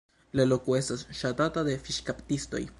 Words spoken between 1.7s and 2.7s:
de fiŝkaptistoj.